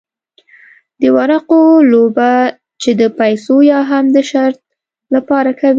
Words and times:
د 1.01 1.03
ورقو 1.17 1.61
لوبه 1.91 2.31
چې 2.81 2.91
د 3.01 3.03
پیسو 3.19 3.55
یا 3.71 3.79
هم 3.91 4.05
د 4.15 4.17
شرط 4.31 4.59
لپاره 5.15 5.51
کوي. 5.59 5.69